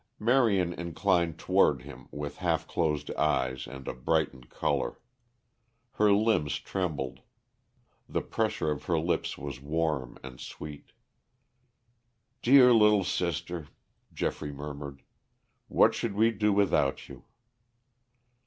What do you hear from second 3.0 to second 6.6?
eyes and a brightened color. Her limbs